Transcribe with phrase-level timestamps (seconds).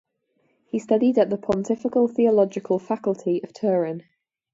[0.65, 4.01] He studied at the Pontifical Theological Faculty of Turin.